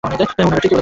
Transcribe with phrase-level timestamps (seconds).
[0.03, 0.77] উনারা ঠিকই বলছে।